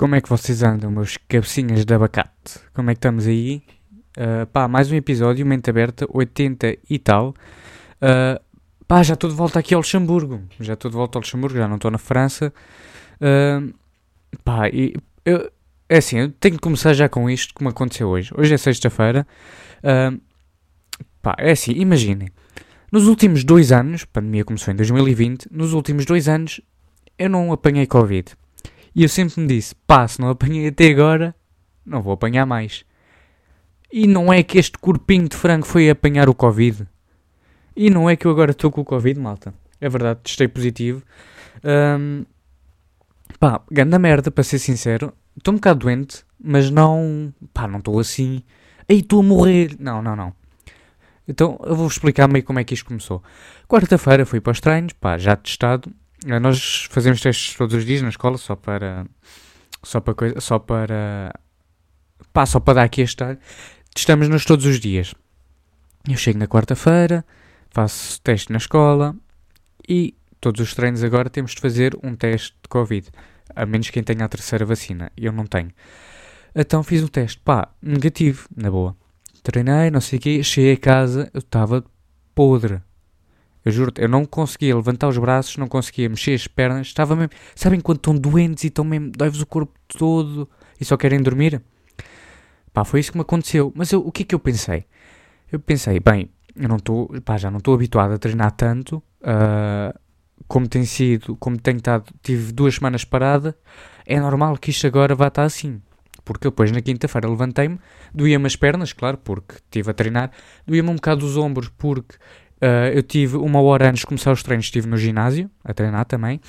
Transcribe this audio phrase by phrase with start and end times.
[0.00, 2.58] Como é que vocês andam, meus cabecinhas de abacate?
[2.72, 3.62] Como é que estamos aí?
[4.16, 7.34] Uh, pá, mais um episódio, mente aberta, 80 e tal.
[8.00, 8.42] Uh,
[8.88, 10.40] pá, já estou de volta aqui ao Luxemburgo.
[10.58, 12.50] Já estou de volta ao Luxemburgo, já não estou na França.
[13.20, 13.74] Uh,
[14.42, 15.52] pá, e eu,
[15.86, 18.32] é assim, eu tenho que começar já com isto, como aconteceu hoje.
[18.34, 19.26] Hoje é sexta-feira.
[19.84, 20.18] Uh,
[21.20, 22.30] pá, é assim, imaginem.
[22.90, 26.58] Nos últimos dois anos, a pandemia começou em 2020, nos últimos dois anos
[27.18, 28.34] eu não apanhei Covid.
[28.94, 31.34] E eu sempre me disse, pá, se não apanhei até agora,
[31.84, 32.84] não vou apanhar mais.
[33.92, 36.86] E não é que este corpinho de frango foi apanhar o Covid.
[37.76, 39.54] E não é que eu agora estou com o Covid, malta.
[39.80, 41.02] É verdade, testei positivo.
[41.64, 42.24] Um,
[43.38, 45.12] pá, ganda merda, para ser sincero.
[45.36, 47.32] Estou um bocado doente, mas não...
[47.54, 48.42] Pá, não estou assim...
[48.88, 49.76] Ei, estou a morrer.
[49.78, 50.34] Não, não, não.
[51.26, 53.22] Então eu vou explicar meio como é que isto começou.
[53.68, 55.92] Quarta-feira fui para os treinos, pá, já testado.
[56.26, 59.06] Eh, nós fazemos testes todos os dias na escola, só para.
[59.82, 60.40] Só para coisa.
[60.40, 61.32] Só para.
[62.32, 63.38] Pá, só para dar aqui este ar.
[63.94, 65.14] Testamos-nos todos os dias.
[66.08, 67.24] Eu chego na quarta-feira,
[67.70, 69.14] faço teste na escola
[69.86, 73.08] e todos os treinos agora temos de fazer um teste de Covid.
[73.54, 75.10] A menos quem tenha a terceira vacina.
[75.16, 75.70] Eu não tenho.
[76.54, 77.40] Então fiz o teste.
[77.40, 78.96] Pá, negativo, na boa.
[79.42, 80.42] Treinei, não sei o quê.
[80.42, 81.84] Cheguei a casa, eu estava
[82.34, 82.80] podre.
[83.64, 86.86] Eu juro eu não conseguia levantar os braços, não conseguia mexer as pernas.
[86.86, 87.32] Estava mesmo.
[87.54, 89.10] Sabem quando estão doentes e estão mesmo.
[89.10, 90.48] dói-vos o corpo todo
[90.80, 91.62] e só querem dormir?
[92.72, 93.72] Pá, foi isso que me aconteceu.
[93.74, 94.86] Mas eu, o que é que eu pensei?
[95.50, 97.08] Eu pensei, bem, eu não estou.
[97.24, 99.02] pá, já não estou habituado a treinar tanto.
[99.20, 99.98] Uh,
[100.48, 102.04] como tem sido, como tenho estado.
[102.22, 103.56] tive duas semanas parada.
[104.06, 105.80] É normal que isto agora vá estar assim.
[106.24, 107.78] Porque depois na quinta-feira levantei-me,
[108.14, 110.30] doía-me as pernas, claro, porque estive a treinar,
[110.66, 112.16] doía-me um bocado os ombros, porque
[112.62, 116.04] uh, eu tive uma hora antes de começar os treinos, estive no ginásio, a treinar
[116.04, 116.40] também,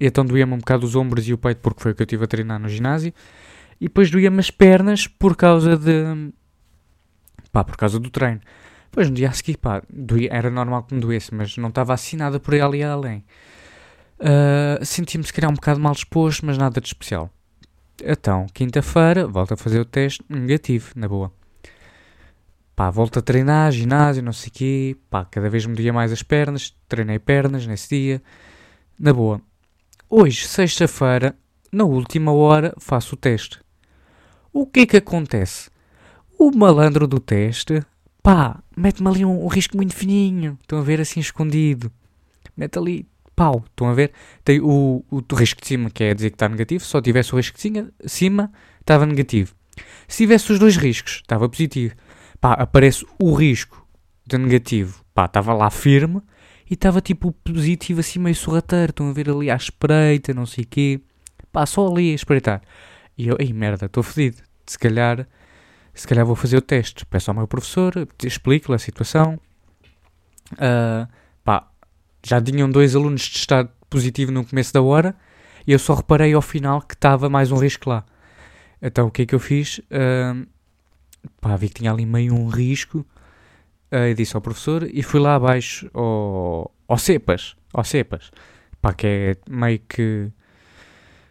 [0.00, 2.04] e então doía-me um bocado os ombros e o peito, porque foi o que eu
[2.04, 3.12] estive a treinar no ginásio,
[3.80, 6.32] e depois doía-me as pernas por causa de.
[7.52, 8.40] pá, por causa do treino.
[8.90, 11.92] Depois no dia a seguir, pá, doía, era normal que me doesse, mas não estava
[11.92, 13.24] assim nada por aí ali além.
[14.20, 17.28] Uh, Senti-me se calhar um bocado mal disposto, mas nada de especial.
[18.02, 21.32] Então, quinta-feira, volto a fazer o teste negativo, na boa.
[22.76, 24.96] Pá, volto a treinar, ginásio, não sei o quê.
[25.08, 26.74] Pá, cada vez me doía mais as pernas.
[26.88, 28.22] Treinei pernas nesse dia.
[28.98, 29.40] Na boa.
[30.10, 31.36] Hoje, sexta-feira,
[31.70, 33.60] na última hora, faço o teste.
[34.52, 35.70] O que é que acontece?
[36.38, 37.82] O malandro do teste,
[38.22, 40.58] pá, mete-me ali um, um risco muito fininho.
[40.60, 41.92] Estão a ver assim escondido.
[42.56, 43.64] Mete ali pau.
[43.70, 44.12] Estão a ver?
[44.44, 46.84] Tem o, o, o risco de cima, que é dizer que está negativo.
[46.84, 49.54] Só tivesse o risco de cima, estava negativo.
[50.06, 51.94] Se tivesse os dois riscos, estava positivo.
[52.44, 53.88] Pá, aparece o risco
[54.26, 55.02] de negativo.
[55.14, 56.20] Pá, estava lá firme.
[56.70, 58.90] E estava tipo positivo assim meio sorrateiro.
[58.90, 61.00] Estão a ver ali à espreita, não sei o quê.
[61.50, 62.60] Pá, só ali a espreitar.
[63.16, 64.42] E eu, ei merda, estou fedido.
[64.66, 65.26] Se calhar,
[65.94, 67.06] se calhar vou fazer o teste.
[67.06, 69.40] Peço ao meu professor, explico-lhe a situação.
[70.52, 71.08] Uh,
[71.42, 71.66] pá,
[72.22, 75.16] já tinham dois alunos de estado positivo no começo da hora
[75.66, 78.04] e eu só reparei ao final que estava mais um risco lá.
[78.82, 79.78] Então o que é que eu fiz?
[79.78, 80.46] Uh,
[81.40, 83.04] pá, vi que tinha ali meio um risco.
[83.90, 87.56] Eu disse ao professor e fui lá abaixo ao, ao Cepas.
[87.72, 88.30] Ao Cepas.
[88.80, 90.30] Pá, que é meio que.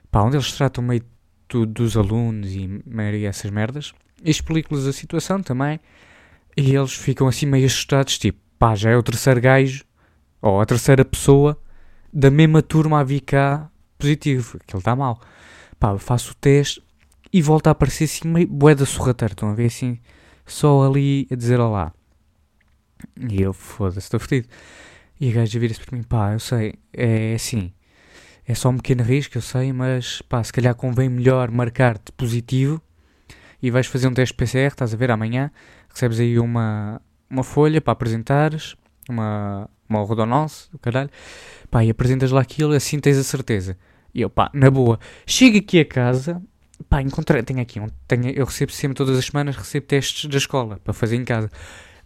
[0.09, 1.03] Pá, onde eles tratam meio
[1.47, 3.93] tudo dos alunos e meio essas merdas.
[4.23, 5.79] E explico-lhes a situação também.
[6.55, 9.83] E eles ficam assim meio assustados, tipo, pá, já é o terceiro gajo
[10.41, 11.59] ou a terceira pessoa
[12.11, 15.19] da mesma turma a vir cá positivo, aquilo está mal.
[15.79, 16.81] Pá, faço o teste
[17.33, 19.99] e volta a aparecer assim meio boeda sorrateira, estão a ver assim,
[20.45, 21.91] só ali a dizer olá.
[23.19, 24.47] E eu, foda-se, estou fodido.
[25.19, 27.73] E a gaja vira-se para mim, pá, eu sei, é assim,
[28.45, 32.81] é só um pequeno risco, eu sei, mas pá, se calhar convém melhor marcar-te positivo
[33.61, 35.49] e vais fazer um teste PCR, estás a ver, amanhã,
[35.89, 38.75] recebes aí uma, uma folha para apresentares,
[39.09, 41.09] uma, uma rodonose, o caralho,
[41.71, 43.77] pá, e apresentas lá aquilo, assim tens a certeza.
[44.13, 46.41] E eu, pá, na boa, chego aqui a casa,
[46.83, 50.37] pá, encontrei, tenho aqui, um, tenho, eu recebo sempre todas as semanas, recebo testes da
[50.37, 51.49] escola, para fazer em casa.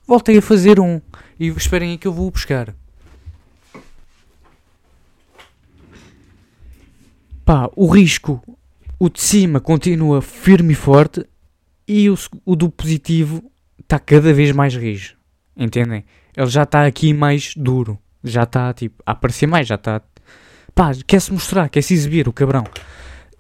[0.06, 1.02] Voltei a fazer um,
[1.40, 2.74] e esperem aí que eu vou buscar.
[7.44, 8.42] Pá, o risco,
[9.00, 11.26] o de cima continua firme e forte,
[11.88, 13.44] e o, o do positivo
[13.80, 15.16] está cada vez mais rijo.
[15.56, 16.06] Entendem?
[16.36, 17.98] Ele já está aqui mais duro.
[18.24, 19.68] Já está, tipo, a aparecer mais.
[19.68, 20.02] Já está.
[20.76, 22.64] Pá, quer-se mostrar, quer-se exibir o cabrão.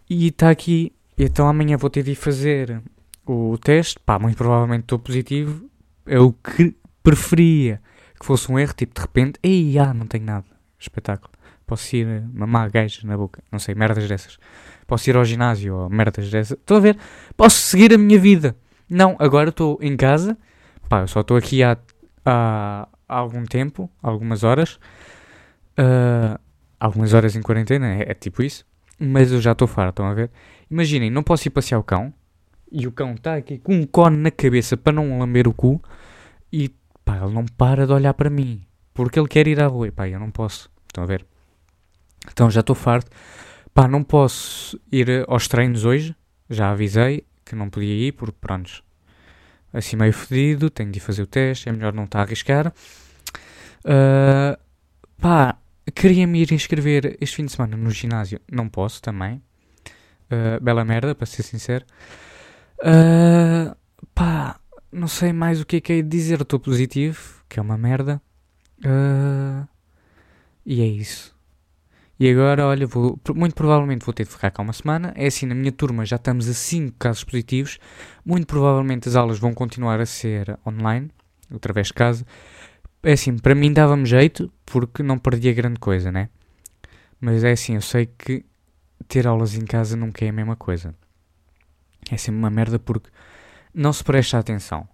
[0.09, 0.91] E está aqui.
[1.17, 2.81] Então amanhã vou ter de ir fazer
[3.25, 3.99] o teste.
[4.05, 5.69] Pá, muito provavelmente estou positivo.
[6.05, 7.81] Eu que preferia
[8.19, 9.39] que fosse um erro, tipo, de repente.
[9.41, 10.45] Ei, ah, não tenho nada.
[10.79, 11.31] Espetáculo.
[11.65, 13.43] Posso ir mamar gajas na boca.
[13.51, 14.37] Não sei, merdas dessas.
[14.85, 16.57] Posso ir ao ginásio ou merdas dessas.
[16.57, 16.97] Estão a ver?
[17.35, 18.55] Posso seguir a minha vida.
[18.89, 20.37] Não, agora estou em casa.
[20.87, 21.77] Pá, eu só estou aqui há,
[22.25, 24.79] há, há, algum tempo, algumas horas.
[25.77, 26.39] Uh,
[26.79, 28.65] algumas horas em quarentena, é, é tipo isso.
[28.99, 30.31] Mas eu já estou farto, estão a ver?
[30.69, 32.13] Imaginem, não posso ir passear o cão.
[32.71, 35.81] E o cão está aqui com um cone na cabeça para não lamber o cu.
[36.51, 36.69] E
[37.05, 38.61] pá, ele não para de olhar para mim.
[38.93, 39.87] Porque ele quer ir à rua.
[39.87, 40.69] E pá, eu não posso.
[40.87, 41.25] Estão a ver?
[42.31, 43.09] Então já estou farto.
[43.73, 46.15] Pá, não posso ir aos treinos hoje.
[46.49, 48.83] Já avisei que não podia ir, porque pronto,
[49.73, 52.73] assim meio fedido, tenho de fazer o teste, é melhor não estar a arriscar.
[53.85, 54.57] Uh,
[55.19, 55.57] pá,
[55.93, 59.41] queria-me ir inscrever este fim de semana no ginásio, não posso também.
[60.29, 61.85] Uh, bela merda, para ser sincero.
[62.79, 63.75] Uh,
[64.13, 64.59] pá,
[64.91, 68.21] não sei mais o que é que é dizer, estou positivo, que é uma merda.
[68.79, 69.67] Uh,
[70.65, 71.35] e é isso.
[72.19, 75.13] E agora, olha, vou, muito provavelmente vou ter de ficar cá uma semana.
[75.15, 77.77] É assim, na minha turma já estamos a 5 casos positivos.
[78.25, 81.11] Muito provavelmente as aulas vão continuar a ser online,
[81.53, 82.25] através de casa.
[83.03, 86.29] É assim, para mim dava-me jeito, porque não perdia grande coisa, né?
[87.19, 88.45] Mas é assim, eu sei que
[89.07, 90.93] ter aulas em casa nunca é a mesma coisa.
[92.11, 93.09] É sempre uma merda porque
[93.73, 94.87] não se presta atenção.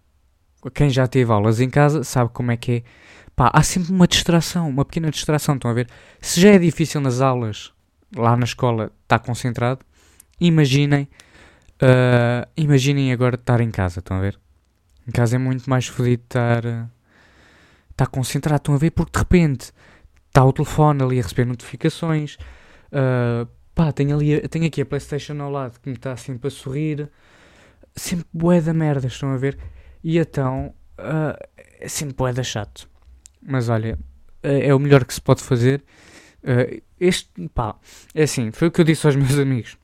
[0.74, 2.84] Quem já teve aulas em casa sabe como é que é
[3.36, 5.56] pá, há sempre uma distração, uma pequena distração.
[5.56, 5.90] Estão a ver?
[6.22, 7.74] Se já é difícil nas aulas,
[8.16, 9.86] lá na escola, estar concentrado,
[10.40, 11.08] imaginem,
[11.82, 14.00] uh, imaginem agora estar em casa.
[14.00, 14.40] Estão a ver?
[15.08, 16.90] Em casa é muito mais fodido estar, uh,
[17.94, 18.58] estar concentrado.
[18.58, 18.92] Estão a ver?
[18.92, 19.72] Porque de repente
[20.28, 22.38] está o telefone ali a receber notificações.
[22.92, 26.50] Uh, pá, tenho, ali, tenho aqui a Playstation ao lado que me está assim para
[26.50, 27.10] sorrir.
[27.96, 29.58] Sempre bué da merda, estão a ver?
[30.04, 31.38] E então, uh,
[31.80, 32.90] é sempre bué da chato.
[33.42, 33.98] Mas olha,
[34.42, 35.84] é, é o melhor que se pode fazer.
[36.44, 37.76] Uh, este, pá,
[38.14, 39.78] é assim, foi o que eu disse aos meus amigos.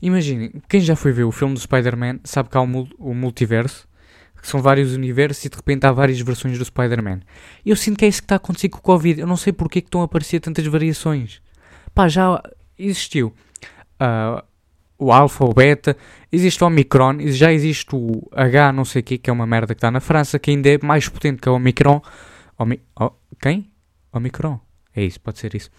[0.00, 3.88] Imaginem, quem já foi ver o filme do Spider-Man sabe que há o multiverso,
[4.44, 7.20] que são vários universos e de repente há várias versões do Spider-Man.
[7.64, 9.18] Eu sinto que é isso que está a acontecer com o Covid.
[9.22, 11.40] Eu não sei porque é que estão a aparecer tantas variações.
[11.94, 12.42] Pá, já
[12.78, 13.28] existiu
[13.98, 14.44] uh,
[14.98, 15.96] o Alpha, o Beta,
[16.30, 19.74] existe o Omicron, já existe o H, não sei o que, que é uma merda
[19.74, 22.02] que está na França, que ainda é mais potente que o Omicron.
[22.58, 23.72] Omi oh, quem?
[24.12, 24.60] Omicron.
[24.94, 25.70] É isso, pode ser isso.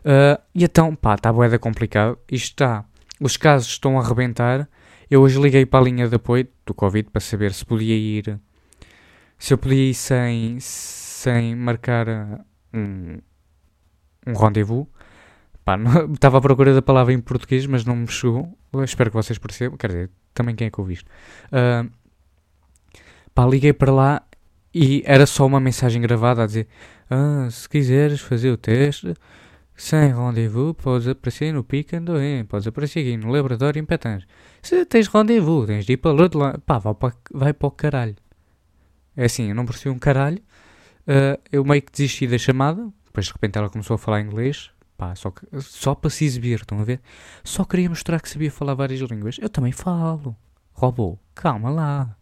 [0.00, 2.18] Uh, e então, pá, está boeda complicado.
[2.32, 2.84] Isto está.
[3.20, 4.66] Os casos estão a arrebentar.
[5.10, 8.40] Eu hoje liguei para a linha de apoio do Covid para saber se podia ir.
[9.38, 12.44] Se eu podia ir sem, sem marcar uh,
[12.74, 13.18] um,
[14.26, 14.86] um rendezvous.
[16.14, 18.56] Estava à procura da palavra em português, mas não me chegou.
[18.84, 19.76] Espero que vocês percebam.
[19.76, 21.08] Quer dizer, também quem é que ouviu isto.
[21.46, 21.90] Uh,
[23.34, 24.22] pá, liguei para lá
[24.74, 26.68] e era só uma mensagem gravada a dizer:
[27.08, 29.14] ah, se quiseres fazer o teste,
[29.74, 34.26] sem rendezvous, podes aparecer no Pica Andoim, podes aparecer aqui no Laboratório em Petãs.
[34.66, 36.60] Se tens rendezvous, tens de ir para outro lado.
[36.62, 38.16] Pá, vai para, vai para o caralho.
[39.16, 40.42] É assim, eu não percebi um caralho.
[41.06, 42.92] Uh, eu meio que desisti da chamada.
[43.04, 44.72] Depois de repente ela começou a falar inglês.
[44.98, 47.00] Pá, só, que, só para se exibir, estão a ver?
[47.44, 49.38] Só queria mostrar que sabia falar várias línguas.
[49.40, 50.36] Eu também falo.
[50.72, 52.16] Robô, calma lá.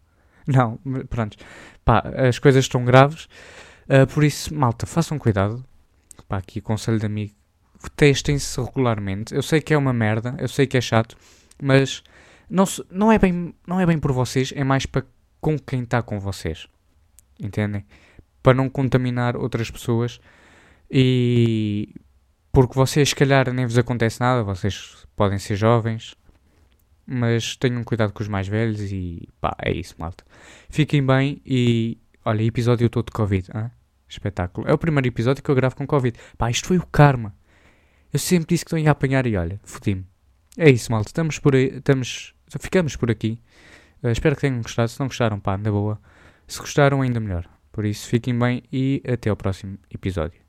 [0.45, 1.37] Não, pronto.
[1.83, 3.27] Pá, as coisas estão graves.
[3.89, 5.65] Uh, por isso, malta, façam cuidado.
[6.29, 7.33] Pá, aqui conselho de amigo.
[7.95, 9.33] Testem-se regularmente.
[9.33, 11.17] Eu sei que é uma merda, eu sei que é chato,
[11.59, 12.03] mas
[12.49, 15.05] não, não, é, bem, não é bem por vocês, é mais para
[15.39, 16.67] com quem está com vocês.
[17.39, 17.85] Entendem?
[18.41, 20.19] Para não contaminar outras pessoas
[20.89, 21.93] e
[22.51, 26.15] porque vocês, se calhar, nem vos acontece nada, vocês podem ser jovens,
[27.05, 30.23] mas tenham cuidado com os mais velhos e pá, é isso, malta.
[30.69, 33.71] Fiquem bem e olha, episódio todo de Covid, hein?
[34.07, 34.67] espetáculo.
[34.67, 36.17] É o primeiro episódio que eu gravo com Covid.
[36.37, 37.35] Pá, isto foi o karma.
[38.13, 40.05] Eu sempre disse que estou a apanhar e olha, fodi-me.
[40.57, 41.09] É isso, malta.
[41.09, 43.39] Estamos por aí, estamos, ficamos por aqui.
[44.03, 44.89] Uh, espero que tenham gostado.
[44.89, 45.99] Se não gostaram, pá, na boa.
[46.47, 47.49] Se gostaram, ainda melhor.
[47.71, 50.44] Por isso, fiquem bem e até ao próximo episódio.